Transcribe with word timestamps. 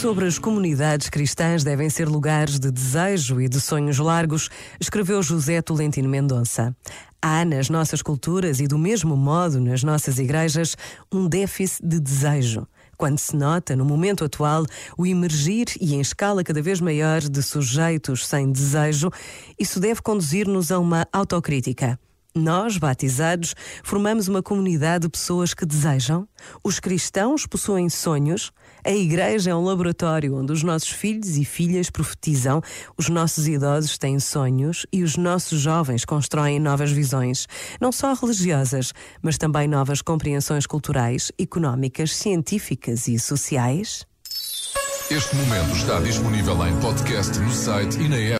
Sobre 0.00 0.26
as 0.26 0.38
comunidades 0.38 1.08
cristãs 1.08 1.64
devem 1.64 1.90
ser 1.90 2.08
lugares 2.08 2.60
de 2.60 2.70
desejo 2.70 3.40
e 3.40 3.48
de 3.48 3.60
sonhos 3.60 3.98
largos, 3.98 4.48
escreveu 4.78 5.20
José 5.24 5.60
Tolentino 5.60 6.08
Mendonça. 6.08 6.72
Há 7.20 7.44
nas 7.44 7.68
nossas 7.68 8.00
culturas 8.00 8.60
e 8.60 8.68
do 8.68 8.78
mesmo 8.78 9.16
modo 9.16 9.60
nas 9.60 9.82
nossas 9.82 10.20
igrejas 10.20 10.76
um 11.12 11.26
déficit 11.26 11.84
de 11.84 11.98
desejo. 11.98 12.64
Quando 12.96 13.18
se 13.18 13.34
nota, 13.34 13.74
no 13.74 13.84
momento 13.84 14.24
atual, 14.24 14.64
o 14.96 15.04
emergir 15.04 15.66
e 15.80 15.96
em 15.96 16.00
escala 16.00 16.44
cada 16.44 16.62
vez 16.62 16.80
maior 16.80 17.20
de 17.20 17.42
sujeitos 17.42 18.24
sem 18.24 18.52
desejo, 18.52 19.10
isso 19.58 19.80
deve 19.80 20.00
conduzir-nos 20.00 20.70
a 20.70 20.78
uma 20.78 21.08
autocrítica. 21.12 21.98
Nós, 22.34 22.76
batizados, 22.76 23.54
formamos 23.82 24.28
uma 24.28 24.42
comunidade 24.42 25.02
de 25.02 25.08
pessoas 25.08 25.54
que 25.54 25.64
desejam. 25.64 26.28
Os 26.62 26.78
cristãos 26.78 27.46
possuem 27.46 27.88
sonhos. 27.88 28.52
A 28.84 28.92
igreja 28.92 29.50
é 29.50 29.54
um 29.54 29.64
laboratório 29.64 30.36
onde 30.36 30.52
os 30.52 30.62
nossos 30.62 30.90
filhos 30.90 31.36
e 31.36 31.44
filhas 31.44 31.90
profetizam, 31.90 32.62
os 32.96 33.08
nossos 33.08 33.48
idosos 33.48 33.98
têm 33.98 34.20
sonhos 34.20 34.86
e 34.92 35.02
os 35.02 35.16
nossos 35.16 35.60
jovens 35.60 36.04
constroem 36.04 36.60
novas 36.60 36.92
visões, 36.92 37.46
não 37.80 37.90
só 37.90 38.14
religiosas, 38.14 38.92
mas 39.20 39.36
também 39.36 39.66
novas 39.66 40.00
compreensões 40.00 40.66
culturais, 40.66 41.32
económicas, 41.38 42.14
científicas 42.14 43.08
e 43.08 43.18
sociais. 43.18 44.06
Este 45.10 45.34
momento 45.36 45.74
está 45.74 45.98
disponível 46.00 46.66
em 46.66 46.78
podcast 46.80 47.38
no 47.38 47.50
site 47.50 47.98
e 47.98 48.08
na 48.10 48.16
app. 48.16 48.36